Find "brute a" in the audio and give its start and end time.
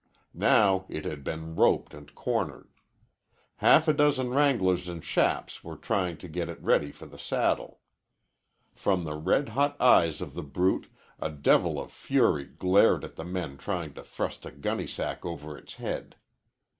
10.41-11.29